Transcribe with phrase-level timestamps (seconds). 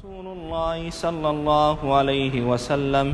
[0.00, 3.06] رسول الله صلى الله عليه وسلم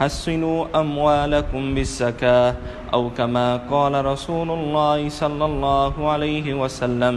[0.00, 2.56] حسنوا أموالكم بالزكاة
[2.96, 7.14] أو كما قال رسول الله صلى الله عليه وسلم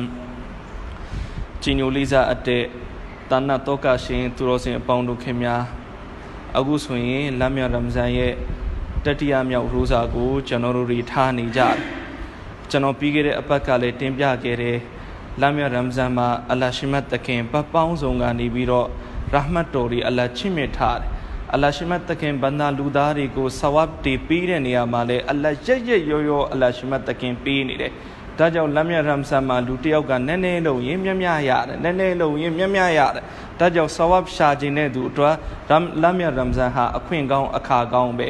[1.63, 2.67] جينيو ليزا أتي
[3.31, 5.55] تانا توكا شين تورو باوندو كيميا
[6.59, 8.35] أغو سوين لاميا رمزان يه
[9.05, 11.75] တတိယမြောက်ရိုးစာကိုကျွန်တော်တို့တွေထားနေကြတယ်
[12.69, 14.77] ကျွန်တော်ပြီးခဲ့တဲ့အပတ်ကလည်းတင်ပြခဲ့တယ်
[15.41, 18.87] လမ်းမြရမ်ဇန်မှာအလရှိမတ်တခင်ပပောင်းဆောင်ကနေပြီးတော့
[19.31, 21.09] ရဟမတ်တော်တွေအလ္လာချစ်မြတ်ထားတယ်
[21.53, 27.91] အလ္လာရှိမတ်တခင်ဘန္နာလူသားတွေကိုဆဝပ်တီပေးတဲ့နေရာမှာလည်းအလ္လာရက်ရက်ရောရောအလ္လာရှိမတ်တခင်ပေးနေတယ်
[28.37, 33.23] ဒါကြောင့်လမ်းမြရမ်ဆန်မှာလူတယောက်ကနည်းနည်းလုံးရင်မြတ်မြတ်ရတယ်နည်းနည်းလုံးရင်မြတ်မြတ်ရတယ်
[33.59, 35.35] ဒါကြောင့်ဆဝပ်ရှာခြင်းတဲ့သူအတွက်
[36.01, 38.29] လမ်းမြရမ်ဆန်ဟာအခွင့်ကောင်းအခါကောင်းပဲ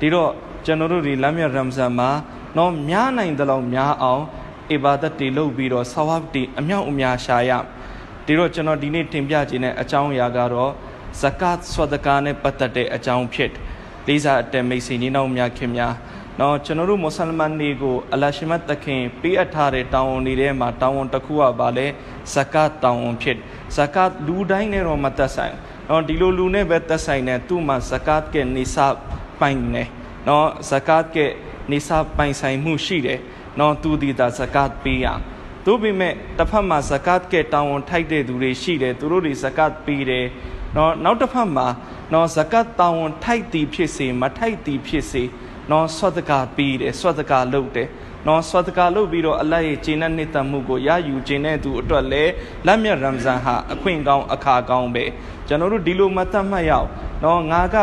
[0.00, 0.30] ဒီတော့
[0.64, 2.10] ကျွန်တော်တို့ဒီလမ်းမြရမ်ဆန်မှာ
[2.56, 4.22] တော့များနိုင်တဲ့လောက်များအောင်
[4.70, 7.50] အီဘာဒတ်တွေလုပ်ပြီးတော့ဆဝပ်တွေအမြောက်အများရှာရ
[8.26, 10.72] ဒီတော့ကျွန်တော်ဒီနေ့တင်ပြခြင်းတဲ့အကြောင်းအရာကတော့
[11.20, 13.52] ဇကတ်ဆွဒကာနဲ့ပတ်သက်တဲ့အကြောင်းဖြစ်
[14.06, 15.94] လေးစားအတမိတ်စီညီနောင်များခင်များ
[16.40, 21.86] နော်ကျွန်တော်တို့မွတ်ဆလမန်တွေကိုအလရှိမတ်တခင်ပေးအပ်ထားတဲ့တောင်းဝန်တွေထဲမှာတောင်းဝန်တစ်ခုကပါလဲ
[22.34, 23.38] ဇကတ်တောင်းဝန်ဖြစ်
[23.76, 25.54] ဇကတ်လူတိုင်းနဲ့တော့မသက်ဆိုင်
[25.88, 28.94] နော်ဒီလိုလူနဲ့ပဲသက်ဆိုင်တဲ့သူ့မှာဇကတ်ကနိဆပ်
[29.40, 29.84] ပိုင်နေ
[30.28, 31.16] နော်ဇကတ်က
[31.70, 33.20] နိဆပ်ပိုင်ဆိုင်မှုရှိတယ်
[33.58, 35.06] နော်သူဒီတာဇကတ်ပေးရ
[35.66, 40.26] သို့ပေမဲ့တစ်ဖက်မှာဇကတ်ကတောင်းဝန်ထိုက်တဲ့သူတွေရှိတယ်သူတို့တွေဇကတ်ပေးတယ်
[40.76, 41.66] နော်နောက်တစ်ဖက်မှာ
[42.12, 45.22] နော်ဇကတ်တောင်းဝန်ထိုက်သည်ဖြစ်စေမထိုက်သည်ဖြစ်စေ
[45.70, 47.88] နော်ဆွတ်တကာပြီးတယ်ဆွတ်တကာလုပ်တယ်
[48.26, 52.32] နော်ဆွတ်တကာလုပ်ပြီးတော့အလတ်ရဲ့ဂျင်းနဲ့နှစ်သက်မှုကိုရယူခြင်းတဲ့သူအတွက်လည်း
[52.66, 55.04] လက်မြတ်ရမ်ဇန်ဟာအခွင့်ကောင်းအခါကောင်းပဲ
[55.48, 56.88] ကျွန်တော်တို့ဒီလိုမတ်သက်မှတ်ရအောင်
[57.24, 57.76] နော်ငါက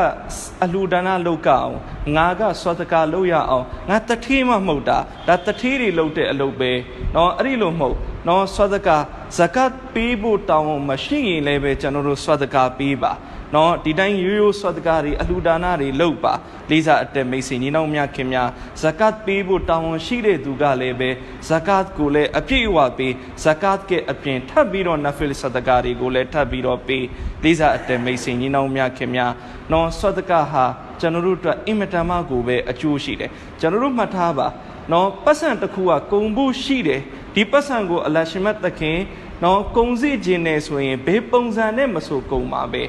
[0.64, 1.74] အလှူဒါနလုပ်ကအောင်
[2.16, 6.72] ငါကဆွတ်တကာလုပ်ရအောင်ငါတထေးမှမဟုတ်တာဒါတထေးတွေလုပ်တဲ့အလုပ်ပဲ
[7.16, 7.96] နော်အဲ့ဒီလိုမဟုတ်
[8.28, 8.98] နော်ဆွတ်တကာ
[9.38, 13.12] ဇကတ်ပေးဖို့တောင်းမရှိရင်လည်းပဲကျွန်တော်တို့ဆွတ်တကာပေးပါ
[13.56, 16.34] နော်ဒီတိုင်းရိုးရိုးဆွတ်တကားတွေအလှူဒါနတွေလုပ်ပါ
[16.70, 18.50] လေးစားအတက်မိတ်ဆွေညီနောင်များခင်များ
[18.82, 21.10] ဇကတ်ပေးဖို့တောင်းဝန်ရှိတဲ့သူကလည်းပဲ
[21.50, 23.14] ဇကတ်ကိုလည်းအပြည့်အဝပေး
[23.44, 27.06] ဇကတ်ကအပြင်ထပ်ပြီးတော့နဖလ်ဆဒကာတွေကိုလည်းထပ်ပြီးတော့ပေး
[27.44, 29.32] လေးစားအတက်မိတ်ဆွေညီနောင်များခင်များ
[29.72, 30.66] နော်ဆွတ်တကားဟာ
[31.00, 34.48] ကျွန်တော်တို့အတွက်အင်မတန်မှကိုပဲအကျိုးရှိတယ်ကျွန်တော်တို့မှတ်ထားပါ
[34.92, 37.02] နော်ပတ်စံတစ်ခုကကုံဖို့ရှိတယ်
[37.36, 38.98] ဒီပတ်စံကိုအလရှိမတ်သခင်
[39.44, 42.84] နော်ကုံစီခြင်းနဲ့ဆိုရင်ဘေးပုံစံနဲ့မဆိုကုံပါပဲ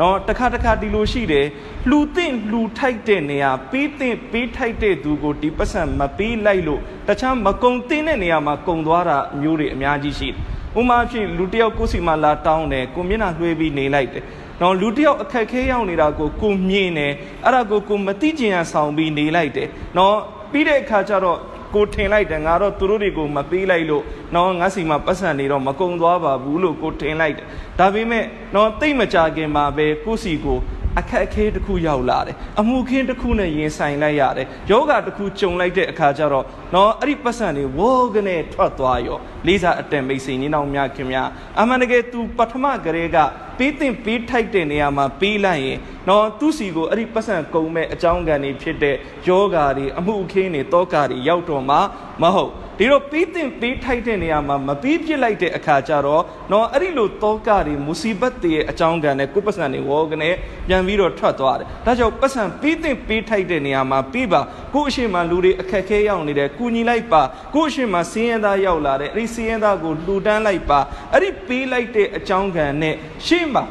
[0.00, 1.46] နော်တခါတခါဒီလိုရှိတယ်
[1.90, 10.36] လှူသင့်လှူထိုက်တဲ့နေရာပေးသင့်ပေးထိုက်တဲ့သူကိုဒီပတ်စံမပေးလိုက်လို့တခြားမကုံတင်တဲ့နေရာမှာကုံသွားတာမျိုးတွေအများကြီးရှိတယ်
[10.80, 14.24] ဥမာဖြစ်လူတယောက်ကိုယ်စီမှာလာတောင်းတယ်ကိုမျက်နှာလွှဲပြီးနေလိုက်တယ်
[14.60, 17.12] နော်လူတယောက်အခက်ခဲရောက်နေတာကိုကိုမြင်တယ်
[17.44, 20.16] အဲ့ဒါကိုကိုမသိကျင်ရဆောင်ပြီးနေလိုက်တယ်နော်
[20.52, 21.38] ပြီးတဲ့အခါကျတော့
[21.74, 24.04] ကိုထင်လိုက်တယ်ငါတော့သူတို့တွေကိုမပေးလိုက်လို့
[24.34, 27.46] နော်ငါစီမှာပတ်စံနေတော့မကုံသွားပါဘူးလို့ကိုထင်လိုက်တယ်
[27.78, 28.24] ဒါပေမဲ့
[28.54, 30.58] နော်တိတ်မကြခင်မှာပဲကိုစီကို
[31.00, 41.28] အခက်အခဲတစ်ခုရောက်လာတယ်အမှုခင်းတစ်ခုနဲ့ရင်ဆိုင်လိုက်ရတယ်ယောဂတစ်ခုကြုံလိုက်တဲ့အခါကျတော့နော်အဲ့ဒီပတ်စံတွေဝေါကနေထွက်သွားရောလေးစားအတန်မိတ်ဆွေညီနောင်များခင်များ
[41.60, 43.16] အမှန်တကယ် तू ပထမကလေးက
[43.58, 45.78] ပေးတင်ပေးထိုက်တဲ့နေရာမှာပေးလိုက်ရင်
[46.08, 48.96] နော်သူ့စီကိုအဲ့ဒီပတ်စံကုံမဲ့အကြောင်းကန်တွေဖြစ်တဲ့
[49.28, 51.76] ယောဂါတွေအမှုအခင်းတွေတောကတွေရောက်တော့မှ
[52.22, 60.30] မဟုတ်ဒီတော့ပြီးတင်ပြီးထိုက်တဲ့နေရာမှာမပြီးပြစ်လိုက်တဲ့အခါကျတော့နော်အဲ့ဒီလိုတောကတွေမူစီဘတ်တွေရဲ့အကြောင်းကံနဲ့ကိုပတ်စံတွေဝေါကနေ
[60.68, 64.40] ပြန်ပြီးတော့ထွက်သွားတယ်ဒါကြောင့်ပတ်စံပြီးတင်ပြီးထိုက်တဲ့နေရာမှာပြီးပါ
[64.74, 67.22] ကိုအရှိမလူတွေအခက်ခဲရောက်နေတယ်ကုညီလိုက်ပါ
[67.54, 70.80] ကိုအရှိမစင်းရဲသားရောက်လာတယ်အဲ့ဒီစင်းရဲသားကိုလှူဒန်းလိုက်ပါ
[71.12, 72.94] အဲ့ဒီပေးလိုက်တဲ့အကြောင်းကံနဲ့
[73.26, 73.64] ရှေ့မှာ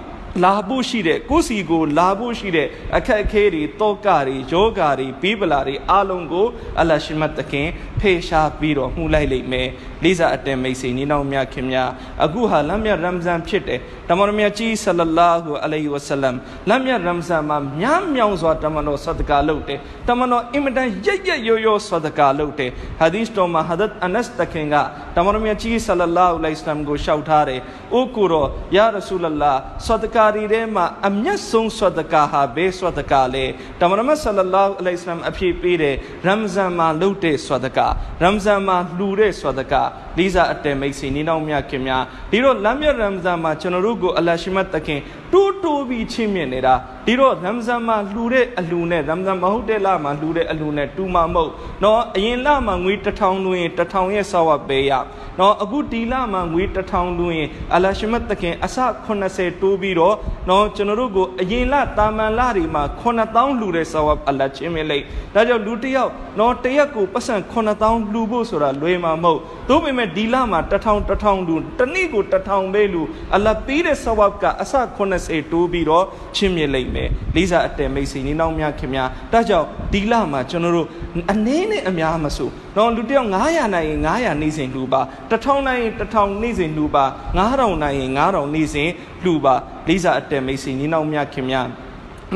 [0.44, 2.68] လာဖို့ရှိတဲ့ကိုစီကိုလာဖို့ရှိတဲ့
[2.98, 6.48] အခက်အခဲတွေတောကတွေယောဂါတွေဘိဗလာတွေအလုံးကို
[6.80, 7.68] အလရှိမတ်တခင်
[8.04, 9.68] ဖေရှားပြီးတော့မှုလိုက်လိမ့်မယ်
[10.04, 11.90] လေးစားအတန်မိတ်ဆွေညီနောင်များခင်များ
[12.26, 16.38] အခုဟာလမ်းမြတ်ရမ်ဇန်ဖြစ်တယ်တမန်တော်မြတ်ကြီးဆလလာဟူအလိုင်ဝဆလမ်
[16.70, 24.76] လမ်းမြတ်ရမ်ဇန်မှာမြားမြောင်စွာတမန်တော်ဆဒကာလုပ်တယ်တမန်တော်အင်မတန်ရက်ရက်ရိုးရိုးဆဒကာလုပ်တယ်ဟာဒီစ်တော်မှာဟာဒတ်အနတ်တခင်က
[25.16, 27.62] တမန်တော်မြတ်ကြီးဆလလာဟူအလိုင်စလမ်ကိုရှောက်ထားတယ်
[27.94, 29.54] အိုကိုရောယာရဆူလလာ
[29.88, 33.46] ဆဒကာရီထဲမှာအမျက်ဆုံးဆဒကာဟာဘေးဆဒကာလေ
[33.80, 35.96] တမန်တော်မြတ်ဆလလာဟူအလိုင်စလမ်အဖြစ်ပေးတယ်
[36.26, 37.88] ရမ်ဇန်မှာလုပ်တဲ့ဆဒကာ
[38.22, 39.84] ရမ်ဇန်မှာလှူတဲ့ဆဒကာ
[40.18, 45.00] လီဇာအတဲမိတ်ဆွေနေနောက်မြခင်များဒီတော့လမ်းမြရမ်ဇန်မှာကျွန်တော်တို့ကိုအလရှိမတ်တခင်
[45.34, 46.76] တိုးတိုးပြီးချင်းမြင့်နေတာ
[47.06, 51.52] ဒီတော့ရမ်ဇန်မှာလှူတဲ့အလှူနဲ့ရမ်ဇန်မဟုတ်တဲ့လမှာလှူတဲ့အလှူနဲ့တူမှာမဟုတ်
[51.84, 54.92] နော်အရင်လမှာငွေ1000လူရင်1000ရဲ့ဆောက်ဝပေးရ
[55.40, 58.78] နော်အခုဒီလမှာငွေ1000လူရင်အလရှမတ်တခင်အစ
[59.20, 60.16] 80တိုးပြီးတော့
[60.50, 65.04] နော်ကျွန်တော်တို့ကိုအရင်လတာမန်လတွေမှာ9000လှူတဲ့ဆောက်ဝအလချင်းမလိုက်
[65.34, 69.40] ဒါကြောင့်လူတစ်ယောက်နော်တရက်ကိုပတ်စံ9000လှူဖို့ဆိုတာလွယ်မှာမဟုတ်
[69.70, 73.02] သို့ပေမဲ့ဒီလမှာ1000 1000လူတနေ့ကို1000ပဲလူ
[73.36, 76.06] အလပေးတဲ့ဆောက်ကအစ80တိုးပြီးတော့
[76.36, 80.88] ချင်းမြစ်လိုက်မယ်လေးစားအတဲမိတ်ဆွေနေနောက်များခင်များဒါကြောင့်ဒီလမှာကျွန်တော်တို့
[81.32, 87.06] အနည်းနဲ့အများမဆိုတော့လူတယောက်900နိုင်ရင်900နေစဉ်လူပါ1000နိုင်ရင်1000နေစဉ်လူပါ
[87.38, 88.90] 9000နိုင်ရင်9000နေစဉ်
[89.26, 89.56] လူပါ
[89.88, 91.68] လေးစားအတဲမိတ်ဆွေနေနောက်များခင်များ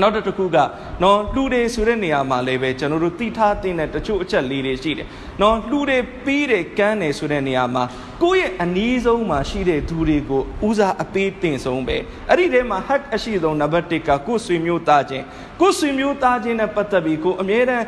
[0.02, 0.58] နောက်တစ်ခုက
[1.04, 5.08] နော်လှူတယ်ဆိုတဲ့နေရာမှာလည်းပဲကျွန်တော်တို့သိထားတဲ့တချို့အချက်လေးတွေရှိတယ်
[5.42, 7.84] နော်လှူတယ်ပြီးတယ်ကမ်းတယ်ဆိုတဲ့နေရာမှာ
[8.24, 11.98] ကိုယ့်ရဲ့အနည်းဆုံးမှာရှိတဲ့သူတွေကိုဦးစားအပေးတင်ဆုံးပဲ
[12.30, 15.26] အဲ့ဒီထဲမှာ hack အရှိဆုံးနံပါတ်1ကကိုယ်ဆွေမျိုးသားချင်း
[15.62, 17.86] ကိုယ်ဆွေမျိုးသားချင်းနဲ့ပတ်သက်ပြီးကိုအမြဲတမ်း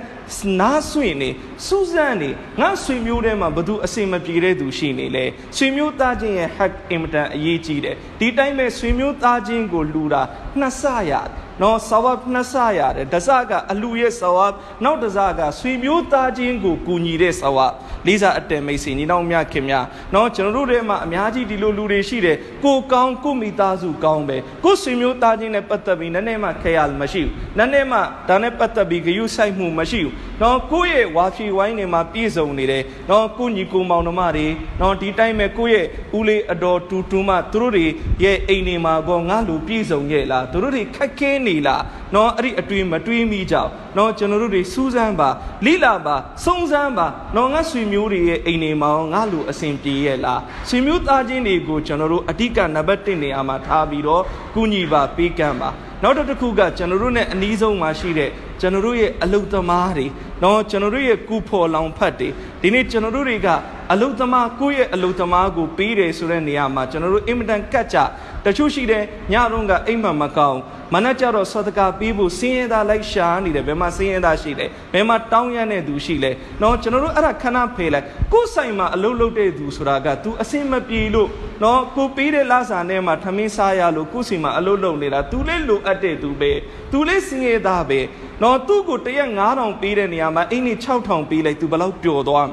[0.59, 1.29] နားဆွင့်နေ
[1.65, 2.29] စူးစမ်းနေ
[2.61, 5.25] ငါဆွေမျိုးထဲမှာဘသူအစင်မပြေတဲ့သူရှိနေလဲ
[5.57, 10.21] ဆွေမျိုးသားချင်းရဲ့ hack အင်မတန်အရေးကြီးတယ်ဒီတိုင်းပဲဆွေမျိုးသားချင်းကိုလှူတာ
[10.59, 14.53] နှစ်ဆရတယ်နော်ဆဝပ်နှစ်ဆရတယ်တစကအလူရဲ့ဆဝပ်
[14.83, 17.73] နောက်တစကဆွေမျိုးသားချင်းကိုကူညီတဲ့ဆဝပ်
[18.07, 34.47] လေးစားအတဲမိတ်ဆွေညီနောင်မြခင်များနော်ကျွန်တော်တို့ထဲမှာအများကြီးဒီလိုလူတွေရှိတယ်ကိုကောင်းကိုမိသားစုကောင်းပဲကိုဆွေမျိုးသားချင်းနဲ့ပတ်သက်ပြီးနည်းနည်းမှခဲရမရှိဘူးနည်းနည်းမှဒါနဲ့ပတ်သက်ပြီးဂယုဆိုင်မှုမရှိဘူးနော်ကိုယ့်ရဲ့ဝါဖြီဝိုင်းတွေမှာပြည့်စုံနေတယ်နော်ကိုညီကိုမောင်နှမတွေ
[34.81, 35.85] နော်ဒီတိုင်းပဲကိုယ့်ရဲ့
[36.17, 37.85] ဦးလေးအတော်တူတူမှသူတို့တွေ
[38.23, 41.83] ရဲ့အိမ်တွေမှာကောငါလူပြည့်စုံရဲ့လားသူတို့တွေခက်ခဲနေလား
[42.15, 43.69] နော်အဲ့ဒီအတွေ့မတွေးမိကြဘူး
[43.99, 45.29] နော်ကျွန်တော်တို့တွေစူးစမ်းပါ
[45.65, 46.15] လိလာပါ
[46.45, 54.23] စုံစမ်းပါနော်ငါဆွေမျိုးတွေရဲ့အိမ်တွေမှာငါလူအစဉ်ပြေရဲ့လားဆွေမျိုးသားချင်းတွေကိုကျွန်တော်တို့အဓိကနံပါတ်1နေရာမှာထားပြီးတော့
[54.55, 55.69] ကုညီပါပေးကမ်းပါ
[56.03, 58.29] နောက်တစ်ခုကကျွန်တော်တို့ ਨੇ အနည်းဆုံးမှာရှိတဲ့
[58.61, 60.05] ကျွန်တော်တို့ရဲ့အလုသမားတွေ
[60.43, 62.29] နော်ကျွန်တော်တို့ရဲ့ကုဖော်လောင်ဖတ်တွေ
[62.61, 63.47] ဒီနေ့ကျွန်တော်တို့တွေက
[63.91, 67.97] အလုသမားကိုယ့်ရဲ့အလုသမားကိုပေးတယ်ဆိုတဲ့နေရာမှာကျွန်တော်တို့အင်မတန်ကတ်ကြ
[68.45, 70.59] တချို့ရှိတယ်ညတော့ကအိမ်မမကောင်း
[70.93, 81.29] မနက်ကြတော့ဆောတကာပေးဖို့စင်းရဲသားလိုက်ရှာနေတယ်ဘယ်မှာစင်းရဲသားရှိလဲဘယ်မှာတောင်းရတဲ့သူရှိလဲနော်ကျွန်တော်တို့အဲ့ဒါခဏဖေးလိုက်ကိုယ်ဆိုင်မှာအလုလုပ်တဲ့သူဆိုတာက तू အစင်မပြေလို့
[81.63, 86.51] နော်ကိုပေးတဲ့လစာနဲ့မှထမင်းစားရလို့ကိုယ်စီမှာအလုလုပ်နေတာ तू လေးလိုအပ်တဲ့သူပဲ
[86.91, 87.99] तू လေးစင်းရဲသားပဲ
[88.43, 92.47] နော်သူ့ကိုတရက်9000ပေးတဲ့နေရာမှာအိမ်နေ6000ပေးလိုက် तू ဘယ်လောက်ပျော်သွား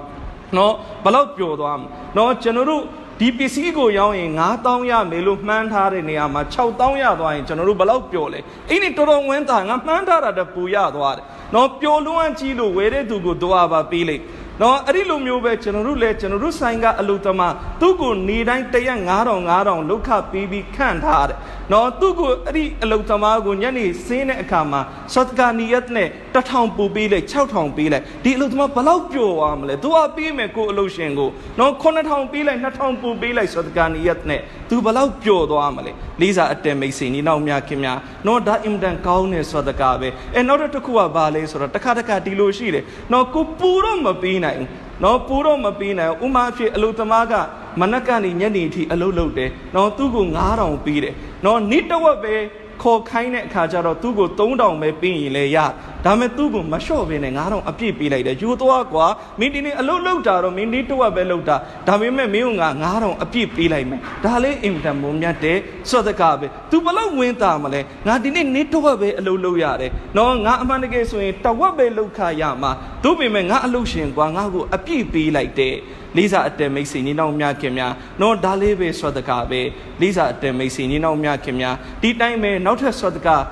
[0.56, 1.78] နော်ဘယ်လောက်ပျော်သွား
[2.16, 2.82] နော်ကျွန်တော်တို့
[3.20, 8.40] ဒီပစ္စည်းကိုရောင်းရင်9000ရမယ်လို့မှန်းထားတဲ့နေရာမှာ6000ရသွားရင်ကျွန်တော်တို့ဘယ်လောက်ပျော်လဲ
[8.70, 14.22] အဲ့ဒီတော်တော်ဝင်းတာငါမှန်းထားတာတပူရသွားတယ်နော်ပျော်လွန်းကြီးလို့ဝယ်တဲ့သူကိုတော့ပါပေးလိုက်
[14.62, 17.40] နော်အဲ့ဒီလိုမျိုးပဲကျွန်တော်တို့လည်းကျွန်တော်တို့ဆိုင်ကအလုတမ
[17.81, 21.38] သူ့ကိုနေတိုင်းတရက်9000 9000လောက်ခပြီးပြီးခန့်ထားတယ်
[21.73, 24.81] နော်သူ့ကိုအဲ့ဒီအလုတမကိုညနေစင်းတဲ့အခါမှာ
[25.15, 34.41] စတ်ကာနီယတ်နဲ့1000ပူပေးလိုက်6000ပေးလိုက်ဒီအလုတမဘလောက်ပျော်သွားမလဲသူကပေးမယ်ကိုအလုရှင်ကိုနော်9000ပေးလိုက်2000ပူပေးလိုက်စတ်ကာနီယတ်နဲ့
[34.71, 44.69] သူဘလောက်ပျော်သွားမလဲလေးစားအတဲမိတ်ဆွေနီနောက်များခင်များနော်ဒါအင်တန်ကောင်းတဲ့စတ်ကာပဲအဲနောက်တစ်ခုကဘာလဲဆိုတော့တစ်ခါတစ်ခါဒီလိုရှိတယ်နော်ကိုပူတော့မပေးနိုင်ဘူး
[45.05, 47.35] နော်ပူတော့မပေးနိုင်ဥမာဖြစ်အလုသမားက
[47.81, 50.26] မနက်ကနေညနေထိအလုလုပ်တယ်နော်သူ့ကို
[50.56, 51.14] 9000ပေးတယ်
[51.44, 52.34] နော်နိတဝက်ပဲ
[52.82, 55.58] ခေါ်ခိုင်းတဲ့အခါကျတော့သူ့ကို3000ပဲပေးရင်လည်းရ
[56.05, 59.06] ဒါမဲ့သူ့ကိုမလျှော့ဘဲနဲ့9000အပြည့်ပေးလိုက်တယ်ယူသွားကွာ
[59.40, 61.56] မင်းဒီနေ့အလုလောက်တာတော့မင်းဒီတဝက်ပဲလောက်တာ
[61.87, 65.58] ဒါပေမဲ့မင်းက9000အပြည့်ပေးလိုက်မယ်ဒါလေးအင်တန်မုံမြတ်တဲ့
[65.90, 72.70] စောတကပဲ तू ဘလောက်ဝင်းတာမလဲငါဒီနေ့နေတဝက်ပဲအလုလောက်ရတယ်နော်ငါအမှန်တကယ်ဆိုရင်တဝက်ပဲလောက်ခရမှာ
[73.04, 75.75] တို့ပေမဲ့ငါအလုရှင်ကွာငါ့ကိုအပြည့်ပေးလိုက်တဲ့
[76.16, 79.60] လေးစားအတဲမိတ်ဆွေညီနောင်များခင်များနော်ဒါလေးပဲဆွတ်တကားပဲ
[80.00, 83.43] လေးစားအတဲမိတ်ဆွေညီနောင်များခင်များဒီတိုင်းပဲနောက်ထပ်ဆွတ်တကား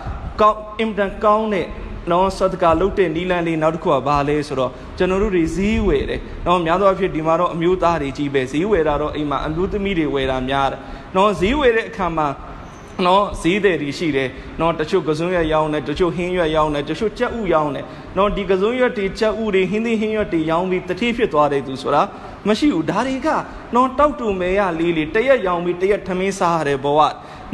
[0.40, 1.66] ကောင်းအင်တန်ကောင်းတဲ့
[2.10, 10.80] နော်ဆွတ်တကားလုတ်တဲ့နီလန်းလေးနောက်တစ်ခုကဘာလဲဆိုတော့ကျွန်တော်တို့တွေဈေးဝယ်တယ်နော်များသောအားဖြင့်ဒီမှာတော့အမျိုးသားတွေကြီးပဲဈေးဝယ်တာတော့အိမ်မှာအမျိုးသမီးတွေဝယ်တာများတယ်
[11.16, 12.26] နော်ဈေးဝယ်တဲ့အခါမှာ
[13.06, 14.28] နော်ဈေးတယ်တွေရှိတယ်
[14.60, 17.84] နော်တချို့ကစုံရွက်ရောင်းတယ်တချို့ဟင်းရွက်ရောင်းတယ်တချို့ကြက်ဥရောင်းတယ်
[18.16, 22.02] နော်ဒီကစုံရွက်တွေကြက်ဥတွေဟင်းသီးဟင်းရွက်တွေရောင်းပြီးတတိဖြစ်သွားတဲ့သူဆိုတာ
[22.48, 23.28] မရှိဘူးဒါတွေက
[23.74, 27.00] နော်တောက်တူမဲရလေးလေးတရက်ရောင်းပြီးတရက်ထမင်းစားရတယ်ဘဝ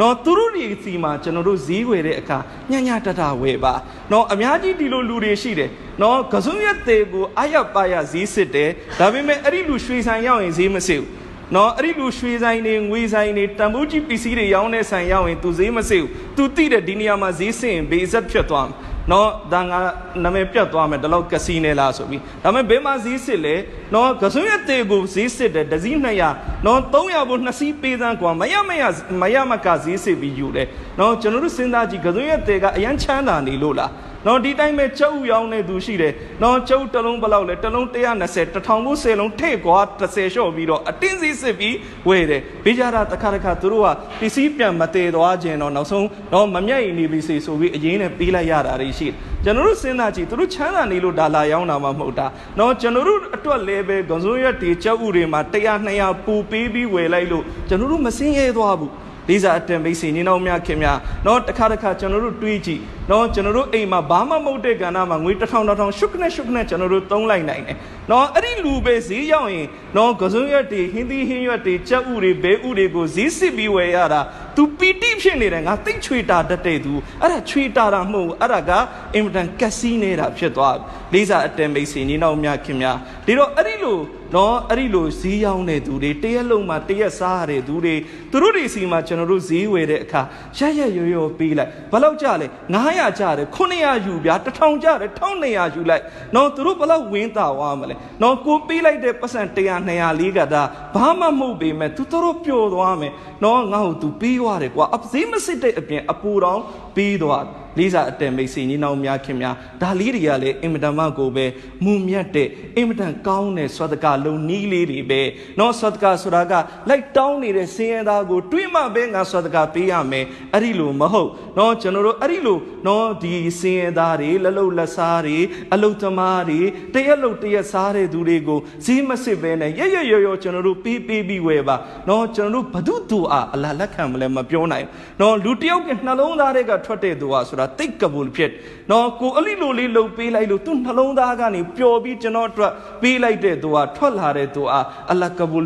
[0.00, 2.38] နော်သူတို့တွေစီမှာကျွန်တော်တို့ဈေးဝယ်တဲ့အခါ
[2.70, 3.74] ညညတတဝယ်ပါ
[4.12, 5.70] နော်အများကြီးဒီလိုလူတွေရှိတယ်
[6.02, 11.19] နော်ကစုံရွက်တွေကိုအယပ်ပါရဈေးစစ်တယ်ဒါပေမဲ့အဲ့ဒီလူရွှေဆိုင်ရောက်ရင်ဈေးမစစ်ဘူး
[11.54, 18.76] နော်အဲ့ဒီလူရွှေဆိုင်တွေငွေဆိုင်တွေတန်ဖိုးကြီးပစ္စည်းတွေရောင်းတဲ့ဆိုင်ရောက်ရင်သူဈေးမစစ်ဘူးသူသိတဲ့ဒီနေရာမှာဈေးစစ်ရင်ဘေးဆက်ဖြစ်သွားမှာ
[19.10, 19.80] နော်ဒါငါ
[20.24, 23.54] နာမည်ပြတ်သွားမယ်ဒီလောက်ကစီနေလားဆိုပြီးဒါပေမဲ့ဘေးမှာဈေးစစ်လေ
[23.94, 25.90] နော်ကစွန်းရတဲ့ကိုဈေးစစ်တယ်ဒဇီ
[26.28, 28.82] 200နော်300ဘုနှစ်စီးပေးသန်းကွာမရမရ
[29.20, 33.90] မရမကဈေးစစ်ပြီးယူတယ်နော်ကျွန်တော်တို့စဉ်းစားကြည့်ကစွန်းရတဲ့ကအရန်ချမ်းသာနေလို့လား
[34.26, 36.12] နော်ဒီတိုင်းပဲကျုပ်ရောင်းနေသူရှိတယ်
[36.42, 37.86] နော်ကျုပ်တလုံးဘလောက်လဲတလုံး
[38.20, 41.76] 120တထောင်ကို10လုံးထိတ်ကွာ30လျှော့ပြီးတော့အတင်းစီစစ်ပြီး
[42.08, 43.88] ဝယ်တယ်ဘေးကြတာတစ်ခါတစ်ခါသူတို့က
[44.20, 52.26] ပစ္စည်းပြန်မတည်သွားခြင်းတော့နောက်ဆုံးတော့မမြတ်ရင်နေပြီစီဆိုပြီးအရင်နဲ့ပေးလိုက်ရတာတွေရှိတယ်ကျွန်တော်တို့စဉ်းစားကြည့်သူတို့ချမ်းသာနေလို့ဒါလာရောင်းတာမှမဟုတ်တာ
[52.58, 58.92] နော်ကျွန်တော်တို့အတွက်လည်းပဲဂွန်စိုးရက်တီကျုပ်ဥတွေမှာ100 200ပူပေးပြီးဝယ်လိုက်လို့ကျွန်တော်တို့မစင်းရဲသွားဘူး
[59.28, 67.76] လေးစားအတန်မိတ်ဆွေညီနောင်များခင်များနော်တစ်ခါတစ်ခါကျွန်တော်တို့တွေးကြည့် နော်ကျွန်တော်တို့အိမ်မှာဘာမှမဟုတ်တဲ့ကဏ္ဍမှာငွေတစ်ထောင်တစ်ထောင်ရှုပ်ခနဲ့ရှုပ်ခနဲ့ကျွန်တော်တို့သုံးလိုက်နိုင်တယ်
[68.10, 74.20] နော်အဲ့ဒီလူပဲဈေးရောက်ရင်နော်ကစွန်းရွက်တွေဟင်းသီးဟင်းရွက်တွေကြက်ဥတွေဘဲဥတွေကိုဈေးစစ်ပြီးဝယ်ရတာ
[74.56, 78.72] तू ပီတိဖြစ်နေတယ်ငါတိတ်ချွေတာတတ်တဲ့ तू အဲ့ဒါချွေတာတာမဟုတ်ဘူးအဲ့ဒါက
[79.14, 80.76] အင်မတန်ကက်စီနေတာဖြစ်သွား
[81.12, 83.98] လေးစားအတန်မိတ်စီနေနောက်များခင်များဒီတော့အဲ့ဒီလို
[84.34, 87.94] နော်အဲ့ဒီလိုဈေးရောက်တဲ့သူတွေတရက်လုံးမှာတရက်စားရတဲ့သူတွေ
[88.30, 90.22] သူတို့တွေစီမှာကျွန်တော်တို့ဈေးဝယ်တဲ့အခါ
[90.58, 96.02] ရရရရပေးလိုက်ဘယ်လောက်ကြလဲ900ကြတယ်900ယူဗျာ1000ကြတယ်1200ယူလိုက်
[96.34, 100.62] နော်သူတို့ဘယ်လောက်ဝင်းတာဝါမလဲနော်ကိုပေးလိုက်တဲ့ပတ်စံ100 200လေးကဒါ
[100.94, 103.12] ဘာမှမဟုတ်ပေမဲ့သူတို့ပျော်သွားမယ်
[103.44, 106.60] နော်ငါ့ကိုသူပေးသွားတယ်ကွာအဈေးမစစ်တဲ့အပြင်အပူတော်
[106.96, 111.46] ပေးသွားတယ်လေးစားအတန်မိတ်ဆွေညီနောင်များခင်များဒါလေးတွေကလည်းအင်မတန်မှကိုပဲ
[111.84, 115.22] မူမြတ်တဲ့အင်မတန်ကောင်းတဲ့ဆွတ်တကလုံနီးလေးတွေပဲ
[115.58, 116.54] နော်ဆွတ်တကဆိုတာက
[116.88, 125.38] လိုက်တောင်းနေတဲ့စင်ရသားကိုတွေးမှပဲငါဆွတ်တကပေးရမယ်အဲ့ဒီလိုမဟုတ်နော်ကျွန်တော်တို့အဲ့ဒီလိုနော်ဒီစင်ရသားတွေလလုတ်လက်စားတွေ
[125.72, 126.60] အလုတ်သမားတွေ
[126.94, 131.76] တရက်လုတ်တရက်စားတဲ့သူတွေကိုဈေးမစစ်ပဲနဲ့ရရရရကျွန်တော်တို့ပေးပေးပြီးဝယ်ပါ
[132.08, 134.86] နော်ကျွန်တော်တို့ဘု து တူအားအလလက်ခံမလဲမပြောနိုင်
[135.20, 138.50] နော်လူတယောက်ကနှလုံးသားတွေကထွက်တဲ့သူဟာဆိုတာတိတ်ကပူဖြစ်
[138.90, 145.58] နော်ကိုအလိလိုလေးလှုပ်ပေးလိုက်လို့သူနှလုံးသားကနေပျော်ပြီးကျွန်တော်အတွက်ပေးလိုက်တဲ့သူဟာထွက်လာတဲ့သူဟာအလကပူ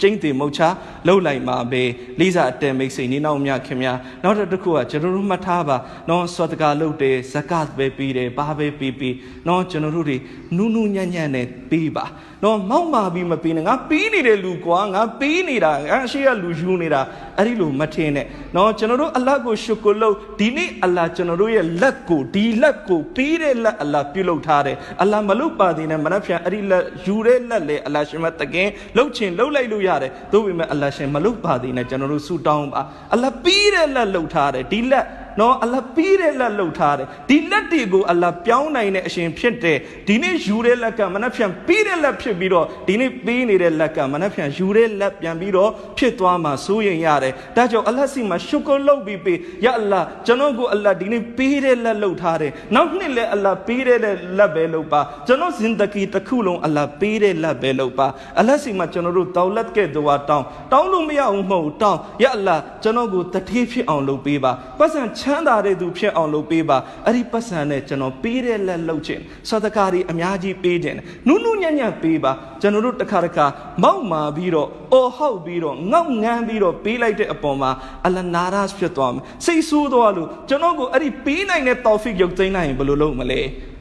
[0.00, 0.62] ကျင်းတေမုတ်ချ
[1.06, 1.82] လှုပ်လိုက်မှာပဲ
[2.20, 5.76] လိစာအတန်မိတ်စိန်နေနောက်မြခင်များနောက်တစ်ခုကကျွန်တော်တို့မှတ်ထားပါ
[6.08, 9.14] နော်စောတကာလှုပ်တယ်ဇကတ်ပဲပြီးတယ်ဘာပဲပြီးပြီး
[9.48, 10.16] နော်ကျွန်တော်တို့တွေ
[10.56, 12.06] နူးနူးညံ့ညံ့နဲ့ပြီးပါ
[12.44, 17.00] နော်မောက်မာပြီးမပြီးနဲ့ငါပြီးနေတဲ့လူကွာငါပြီးနေတာငါအရှိရလူယူနေတာ
[17.38, 18.26] အဲ့ဒီလိုမထင်နဲ့
[18.56, 32.82] နော်ကျွန်တော်တို့အလတ်ကိုရှုကုလို့ဒီနေ့အလတ်ကျွန်တော်တို့ရဲ့လက်ကိုဒီလက်ကိုပြီးတဲ့လက်အလတ်ပြုလုပ်ထားတယ်အလတ်မလုပ်ပါသေးနဲ့မနှက်ဖြန်အဲ့ဒီလက်ယူတဲ့လက်လေအလတ်ရှင်မတကင်းလှုပ်ချင်လှုပ်လိုက်လို့ရတယ်သို့ပေမဲ့အလတ်ရှင်မလုပ်ပါသေးနဲ့ကျွန်တော်တို့ဆူတောင်းပါ
[33.14, 35.04] အလတ်ပြီးတဲ့လက်လှုပ်ထားတယ်ဒီလက်
[35.38, 53.98] နော်အလတ်ပြီးတဲ့လက်လှုပ်ထားတယ်ဒီလက်တွေကိုအလတ်ပြောင်းနိုင်တဲ့အရှင်ဖြစ်တယ်ဒီနေ့ယူတဲ့လက်ကမနှက်ဖြန်ပြီးတဲ့လက်ဖြစ်ပြီးတော့ဒီနေ့ပေးနေတဲ့လက်ကမနှက်ဖြန်ယူတဲ့လက်ပြန်ပြီးတော့ဖြစ်သွားမှစိုးရင်ရတယ်ဒါကြောင့်အလတ်စီမှာရှုကလုပ်ပြီးပေးရအလ္လာကျွန်တော်ကိုအလတ်ဒီနေ့ပေးတဲ့လက်လှုပ်ထားတယ်နောက်နှစ်လည်းအလတ်ပေးတဲ့
[54.38, 58.06] လက်ပဲလှုပ်ပါကျွန်တော်ဇင်တကီတစ်ခုလုံးအလတ်ပေးတဲ့လက်ပဲလှုပ်ပါ
[58.40, 70.96] အလတ်စီမှာကျွန်တော်တို့တောက်လက်ကဲ့သို့ဟာတောင်းတောင်းလို့မရဘူးမဟုတ်တောင်းရအလ္လာကျွန်တော်ကိုတထေးဖြစ်အောင်လုပ်ပေးပါပတ်စံချမ်းသာတဲ့သူဖြစ်အောင်လုပ်ပေးပါအဲ့ဒီပတ်စံနဲ့ကျွန်တော်ပေးတဲ့လက်လှုပ်ခြင်းစသကာတွေအများကြီးပေးခြင်း
[71.28, 73.46] နုနုညံ့ညံ့ပေးပါကျွန်တော်တို့တစ်ခါတစ်ခါ
[73.82, 77.70] မောက်မာပြီးတော့အော်ဟောက်ပြီးတော့ငေါက်ငန်းပြီးတော့ပေးလိုက်တဲ့အပေါ်မှာ
[78.06, 83.40] အလနာရစ်ဖြစ်သွားမယ်စိတ်ဆိုးသွားလို့ကျွန်တော်ကိုအဲ့ဒီပေးနိုင်တဲ့တောဖစ်ရုပ်သိမ်းနိုင်ရင်ဘယ်လိုလုပ်မလဲ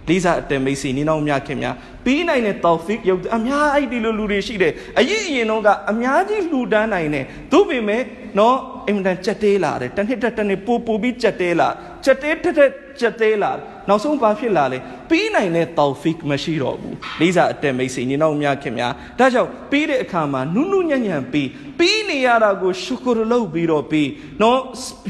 [0.09, 8.01] လေးစားအတမိတ်စီနီနောင်မြခင်များပြီးနိုင်တဲ့တောဖစ်ရုပ်အများအဲ့ဒီလိုလူတွေရှိတယ်အရင်အရင်တော့ကအများကြီးလှူဒန်းနိုင်တယ်သို့ပေမဲ့
[8.37, 8.55] နော်
[8.87, 11.67] အင်မတန်ကြက်တေးလာတယ်တစ်နှစ်တစ်တစ်နှစ်ပူပူပြီးကြက်တေးလာ
[12.05, 13.51] ကြက်တေးထက်ထက်ကြက်သေးလာ
[13.87, 21.49] နောက်ဆုံးဘာဖြစ်လာလဲ ပြီးနိုင်တဲ့တောဖစ်မရှိတော့ဘူးလေးစားအတက်မိတ်ဆွေညီနောင်များခင်များဒါကြောင့်ပြီးတဲ့အခါမှာနုနုညံ့ညံ့ပြီး
[21.79, 24.09] ပြီးနေရတာကိုရှုကရလုပ်ပြီးတော့ပြီး
[24.41, 24.59] နော်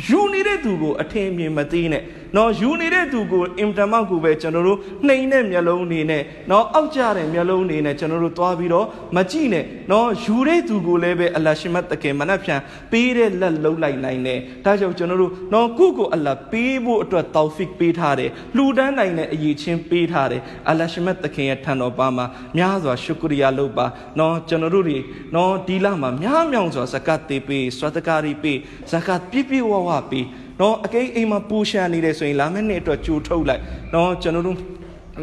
[0.09, 2.03] ယူနေတဲ့သူကိုအထင်မြင်မသိနဲ့
[2.35, 12.59] နော်ယူနေတဲ့သူကိုအင်တမောက်ကိုပဲကျွန်တော်တို့နှိမ်တဲ့မျက်လုံးနေနဲ့နော်အောက်ကျတဲ့မျက်လုံးနေနဲ့ကျွန်တော်တို့သွားပြီးတော့မကြည့်နဲ့နော်ယူတဲ့သူကိုလည်းပဲအလရှိမတ်တကယ်မနှက်ဖြန်
[12.91, 22.25] ပေးတဲ့လက်လုံးလိုက်နိုင်တယ်ဒါကြောင့်ကျွန်တော်တို့နော်ကိုကိုအလပေးဖို့အတွက်တောဖစ်ပေးထားတယ်လှူဒန်းနိုင်တဲ့အရေးချင်းပေးထားတယ်အလရှိမတ်တခင်ရဲ့ထံတော်ပါမှာ
[22.57, 23.85] များစွာရှုကရိယာလုပ်ပါ
[24.19, 24.99] နော်ကျွန်တော်တို့တွေ
[25.35, 28.57] နော်ဒီလမှာများမြောင်စွာဇကတ်တေးပေးစွတ်တကာရီပေး
[28.91, 30.25] ဇကတ်ပြည့်ပြည့်ဝဝပေး
[30.61, 33.61] နော်အကိအိမ်မှာပူရှန်နေတယ်ဆိုရင်လာမယ့်နှစ်အတွက်ကြိုထုတ်လိုက်
[33.93, 34.57] နော်ကျွန်တော်တို့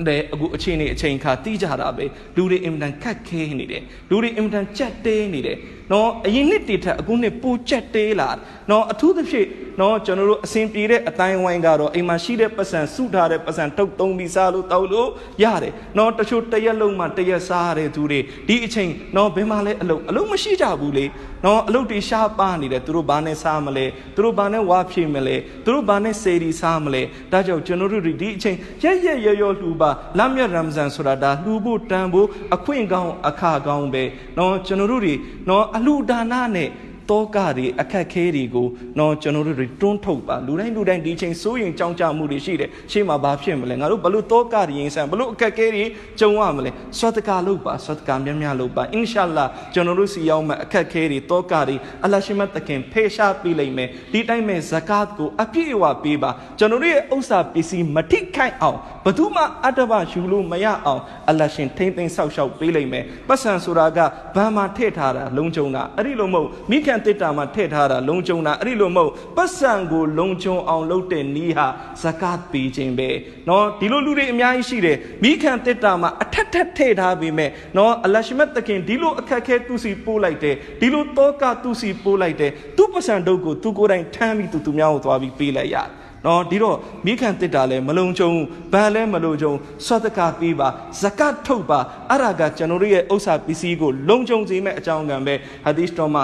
[0.08, 2.04] တဲ့အခုအချိန်နေအချိန်ခါတီးကြတာပဲ
[2.36, 5.58] လူတွေအင်မတန်ခက်ခဲနေတယ်လူတွေအင်မတန်ကြက်တဲနေတယ်
[5.92, 8.28] နော်အရင်နှစ်တည်ထက်အခုနှစ်ပိုကြက်တဲလာ
[8.70, 9.48] နော်အထူးသဖြင့်
[9.80, 15.10] နော်ကျွန်တော်တို့အစဉ်ပြေတဲ့အတိုင်းဝိုင်းကတော့အိမ်မှာရှိတဲ့ပတ်စံစုထားတဲ့ပတ်စံထုတ်သုံးပြီးစားလို့တောက်လို့
[15.42, 21.06] ရတယ်နော်တချို့တရက်လုံးမှတရက်စားရတဲ့သူတွေဒီအချိန်နော်ဘယ်မှလဲအလုပ်အလုပ်မရှိကြဘူးလေ
[21.44, 29.85] နော်အလုပ်တွေရှားပါနေတယ်သူတို့ဘာနဲ့စားမလဲသူတို့ဘာနဲ့ဝါဖြည့်မလဲသူတို့ဘာနဲ့စေရီစားမလဲဒါကြောင့်ကျွန်တော်တို့ဒီအချိန်ရက်ရက်ရရောလှူပါ
[30.18, 34.02] လမ်းမြတ်ရမ်ဇန်ဆိုတာဒါလှူဖို့တန်ဖို့အခွင့်ကောင်းအခါကောင်းပဲ
[34.38, 35.14] နော်ကျွန်တော်တို့တွေ
[35.48, 36.68] နော်အလှူဒါနနဲ့
[37.10, 38.66] တောကတွေအခက်ခဲတွေကို
[38.98, 45.84] တော့ကျွန်တော်တို့တွေတွန်းထုတ်ပါလူတိုင်းလူတိုင်းဒီချိန်စိုးရင်ကြောင်းကြမှုတွေရှိတယ်ရှေ့မှာဘာဖြစ်မလဲငါတို့ဘလို့တောကတွေရင်ဆန်ဘလို့အခက်ခဲတွေ
[46.20, 49.44] ကြုံရမလဲဆွတ်တကာလုပ်ပါဆွတ်တကာများများလုပ်ပါအင်ရှာလာ
[49.74, 63.98] ကျွန်တော်တို့စီရောက်မဲ့အခက်ခဲတွေတောကတွေအလရှိမတ်တခင်ဖေရှားပေးလိုက်မယ်ဒီတိုင်းမဲ့ဇကတ်ကိုအပြည့်အဝပေးပါကျွန်တော်တို့ရဲ့ဥစ္စာပစ္စည်းမထိခိုက်အောင်ဘသူမှအတ္တဘယူလို့မရအောင်အလရှင်ထိမ့်သိမ့်ဆောက်ရှောက်ပေးလိုက်မယ်ပတ်စံဆိုတာက
[64.34, 71.66] ဘန်မှာထည့်ထားတာလုံခြုံတာအဲ့ဒီလိုမဟုတ်မိခင်န့်တစ်တာမှာထည့်ထားတာလုံခြုံတာအဲ့ဒီလိုမဟုတ်ပတ်စံကိုလုံခြုံအောင်လုပ်တဲ့နီးဟာ
[72.02, 73.08] ဇကတ်ပေးခြင်းပဲ
[73.46, 88.30] เนาะဒီလိုလူတွေအများကြီးရှိတယ်မိခံတစ်တာမှာအထက်ထက်ထည့်ထားပေမဲ့เนาะအလရှမတ်တခင်ဒီလိုအခက်ခဲသူစီပို့လိုက်တယ်ဒီလိုတောကသူစီပို့လိုက်တယ်သူပတ်စံတို့ကိုသူကိုယ်တိုင်ထမ်းပြီးသူသူများကိုသွားပြီးပေးလိုက်ရတယ် နော်ဒီတော့မိခံတစ်တာလဲမလုံခြုံ
[88.72, 89.52] ဘာလဲမလုံခြုံ
[89.86, 90.68] ဆွတ်တကပေးပါ
[91.02, 91.80] ဇကတ်ထုတ်ပါ
[92.10, 96.22] အဲ့ဒါကကျွန်တော်တို့ရဲ့ဥစ္စာပစ္စည်းကိုလုံခြုံစေမဲ့အကြောင်းကံပဲဟာဒီစ်တော်မှာ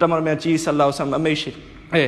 [0.00, 1.52] တမန်တော်မြတ်ကြီးဆလောဆမ်အမိတ်ရှိ
[1.94, 2.04] အဲ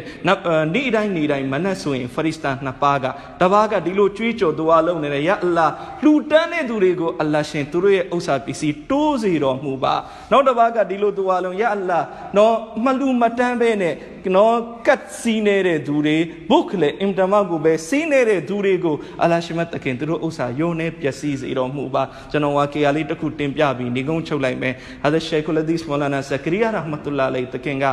[0.74, 3.06] နေ့တိုင်းနေ့တိုင်းမနက်ဆိုရင်ဖရစ်စတန်နှစ်ပါးက
[3.40, 5.66] တပါးကဒီလိုကြွေးကြော်ဒွါလုပ်နေတယ်ယာအလ္လာ
[6.02, 9.94] လှူတန်းတဲ့သူတွေကိုအလ္လာရှင်သူတို့ရဲ့ဥစ္စာပစ္စည်းတိုးစေတော်မူပါ
[10.30, 12.00] နောက်တပါးကဒီလိုဒွါလုံးယာအလ္လာ
[12.36, 13.94] နော်မလှူမတန်းပဲနဲ့
[14.34, 14.56] နော်
[14.86, 16.16] ကတ်စီးနေတဲ့သူတွေ
[16.50, 27.84] ဘုခလေအင်တမကိုပဲစီးနေတဲ့သူတွေကိုအလ္လာရှင်မတခင်သူတို့ဥစ္စာယုံနေပျက်စီးစေတော်မူပါကျွန်တော်ဝါကေယာလေးတစ်ခုတင်ပြပြီးနေကုန်းချုပ်လိုက်မယ်ဟာဒရှေကုလဒီစ်မောလာနာဇကရီယာရဟမတ်တူလာလိတခင်က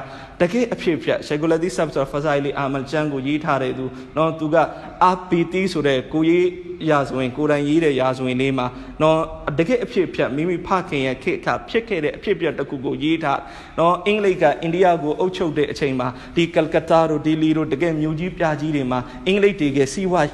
[0.41, 3.85] တကယ်အဖြစ်ဖြတ်ရှေကုလဒီစ်ဆပ်ဆိုဖဇိုင်လီအာမလ်ချန်ကိုရေးထားတဲ့သူ
[4.17, 4.55] နော်သူက
[5.03, 6.47] အာပီတီဆိုတဲ့ကိုရေး
[6.89, 8.67] ရာဇဝင်ကိုယ်တိုင်ရေးတဲ့ရာဇဝင်လေးမှာ
[9.01, 9.19] နော်
[9.59, 13.39] တကယ်အဖြစ်ဖြတ်မိမိဖခင်ရဲ့ခေတ်အခါဖြစ်ခဲ့တဲ့အဖြစ်ပြက်တစ်ခုကိုရေးထား
[13.79, 20.27] နော်အင်္ဂလိပ်ကအိန္ဒိယကိုအုပ်ချုပ်တဲ့အချိန်မှာဒီကယ်ကတာတို့ဒီလီတို့တကယ်မြို့ကြီးပြကြီးတွေမှာအင်္ဂလိပ်တွေကစီးပွား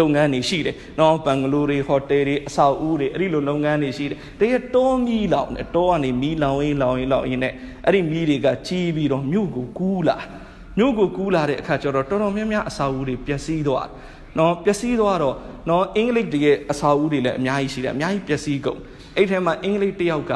[0.00, 7.52] လုပ်ငန်းတွေရှိတယ်။နော်ဘန်ဂလိုတွေဟိုတယ်တွေအဆောက်အဦတွေအဲ့ဒီလိုလုပ်ငန်းတွေရှိတယ်။တကယ်တောမီးလောင်တယ်တောကနေမီးလောင်ရင်လောင်ရင်လောင်ရင်နဲ့
[7.86, 10.16] အဲ့ဒီမီးတွေကကြီးပြီးတော့မြို့ကိုကူးလာ
[10.78, 13.88] မြို့ကိုကူးလာတဲ့အခါကျတော့တော်တော်များများအဆောက်အဦတွေပျက်စီးသွား
[14.38, 15.36] နော်ပျက်စီးသွားတော့
[15.68, 18.78] နော်အင်္ဂလိပ်တကယ်အဆောက်အဦတွေလည်းအများကြီးရှိတယ်အများကြီးပျက်စီးကုန်
[19.16, 20.32] အဲ့ထဲမှာအင်္ဂလိပ်တယောက်က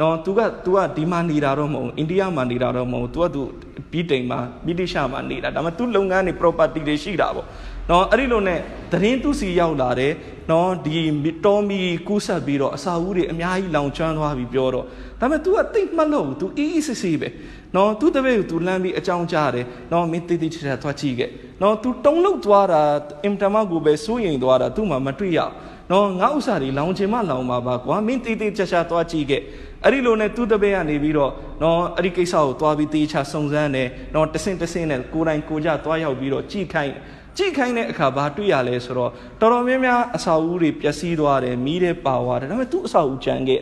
[0.00, 3.42] နော် तू က तू ကဒီမှာနေတာတော့မဟုတ်အိန္ဒိယမှာနေတာတော့မဟုတ် तू က तू
[3.90, 7.46] ပြီးတိမ်မှာမိတိရှာမှာနေတာဒါမှ तू လုပ်ငန်းတွေ property တွေရှိတာပေါ့
[7.90, 8.58] နော်အဲ့ဒီလိုနဲ့
[8.92, 10.12] သတင်းသူစီရောက်လာတယ်
[10.50, 10.96] နော်ဒီ
[11.44, 14.84] တော်မီကူးဆက်ပြီးတော့အစာဦးတွေအများကြီးလောင်ကျွမ်းသွားပြီပြောတော့
[15.20, 17.28] ဒါပေမဲ့ तू ကတိတ်မှတ်လို့ तू အေးအေးဆေးဆေးပဲ
[17.76, 21.30] နော် तू တပည့်ကို तू လမ်းပြီးအကြောင်းကြားတယ်နော်မင်းတိတ်တိတ်ချာချာသွားကြည့်ခဲ့
[21.62, 22.82] နော် तू တုံးလုတ်သွားတာ
[23.24, 29.42] အင်တမတ်ကိုပဲစိုးရင်သွားတာ तू မှမတွေ့ရဘူး နော်ငါဥစ္စာတွေလောင်ချင်မှလောင်ပါပါကွာမင်းတိတ်တိတ်ချာချာသွားကြည့်ခဲ့
[29.84, 36.94] အဲ့ဒီလိုနဲ့သူ့တပည့်ကနေပြီးတော့နော်အဲ့ဒီကိစ္စကိုသွားပြီးတေးချစုံစမ်းတယ်နော်တဆင့်တဆင့်နဲ့ကိုယ်တိုင်ကိုကြသွားရောက်ပြီးတော့ကြည့်ခိုင်း
[37.36, 43.60] ကြည့်ခိုင်းတဲ့အခါဘာတွေ့ရလဲဆိုတော့တော်တော်များများအစာအုပ်တွေပျက်စီးသွားတယ်မီးတွေပါသွားတယ်ဒါပေမဲ့သူ့အစာအုပ်ကြံခဲ့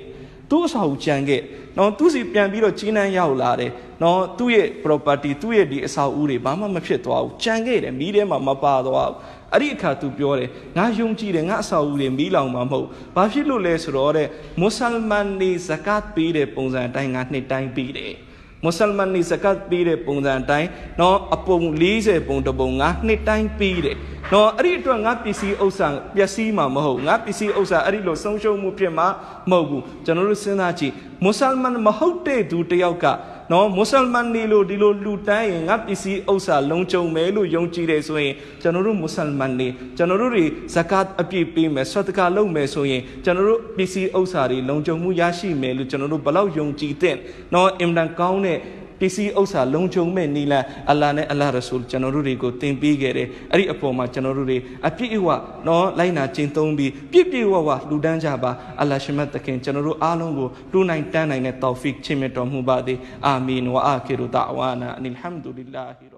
[0.50, 1.42] သူ့အစာအုပ်ကြံခဲ့
[1.78, 9.16] နော်သူစီပြန်ပြီးတော့ကြီးနှမ်းရောက်လာတယ်နော်သူ့ရဲ့ property သူ့ရဲ့ဒီအစာအုပ်တွေဘာမှမဖြစ်သွားဘူးကြံခဲ့တယ်မီးထဲမှာမပါသွားဘူး
[9.52, 12.86] အဲ့ဒီအခါသူပြောတယ်ငါယုံကြည်တယ်ငါအစာအုပ်တွေမီးလောင်မှာမဟုတ်
[13.16, 14.28] ဘာဖြစ်လို့လဲဆိုတော့တဲ့
[14.60, 18.12] မွတ်ဆလမန်တွေဇကတ်ပေးတဲ့ပုံစံအတိုင်းငါနှစ်တိုင်းပေးတယ်
[18.62, 20.68] မွတ်ဆလမန်နေစကတ်ပေးတဲ့ပုံစံအတိုင်း
[21.00, 21.58] နော်အပုံ
[21.92, 23.96] 40ပုံတပုံငါနှစ်တိုင်းပေးတယ်
[24.32, 29.06] နော်အဲ့ဒီအတွက်ငါပစ္စည်းဥစ္စာပျက်စီးမှာမဟုတ်ငါပစ္စည်းဥစ္စာအဲ့ဒီလိုဆုံးရှုံးမှုဖြစ်မှာ
[29.50, 30.92] မဟုတ်ဘူးကျွန်တော်တို့စဉ်းစားကြည့်
[31.24, 33.06] မွတ်ဆလမန်မဟုတ်တဲ့သူတယောက်က
[33.52, 47.16] နော်မွတ်ဆလမန်တွေလို့ဒီလိုလူတန်းရင်ငါပစ္စည်းဥစ္စာလုံခြုံမယ်လို့ယုံကြည်တယ်ဆိုရင်ကျွန်တော်တို့မွတ်ဆလမန်တွေကျွန်တော်တို့တွေဇကတ်အပြည့်ပေးမယ်ဆွတ်တကာလုပ်မယ်ဆိုရင်ကျွန်တော်တို့ပစ္စည်းဥစ္စာတွေလုံခြုံမှုရရှိမယ်လို့ကျွန်တော်တို့ဘလောက်ယုံကြည်တဲ့
[47.54, 48.58] နော်အင်တန်ကောင်းတဲ့
[49.00, 54.58] ပစ္စည်းဥစ္စာလုံခြုံမဲ့နီလန်အလ္လာဟ်နဲ့အလ္လာဟ်ရဆူလ်ကျွန်တော်တို့တွေကိုသင်ပေးခဲ့တယ်အဲ့ဒီအပေါ်မှာကျွန်တော်တို့တွေ
[54.88, 55.28] အပြည့်အဝ
[55.66, 66.09] နော်လိုက်နာကျင့်သုံးပြီးပြည့်ပြည့်ဝဝလူတန်းကြပါအလ္လာဟ်ရှမတ်တခင်ကျွန်တော်တို့အားလုံးကိုလူနိုင်တန်းနိုင်တဲ့တောဖီကချီးမြှင့်တော်မူပါသည်အာမင်ဝအာခီရူဒါဝါနာအနိလ်ဟမ်ဒူလ illah